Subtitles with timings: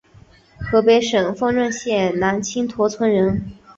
[0.57, 3.51] 河北省丰润县南青坨村人。